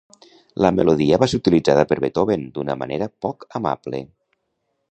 [0.65, 4.01] La melodia va ser utilitzada per Beethoven d'una manera poc amable.